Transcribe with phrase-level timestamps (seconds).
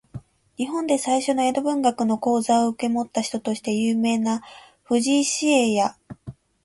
[0.57, 4.41] 日本で最初の江戸文学の講座を受け持った人として有名な
[4.81, 5.95] 藤井紫影や、